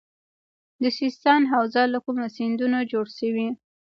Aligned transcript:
د 0.81 0.83
سیستان 0.99 1.41
حوزه 1.53 1.83
له 1.93 1.99
کومو 2.05 2.25
سیندونو 2.37 2.79
جوړه 2.91 3.11
شوې؟ 3.19 3.47